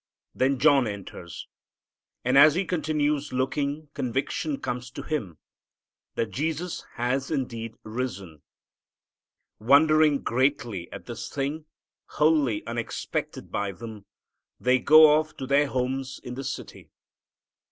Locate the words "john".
0.57-0.87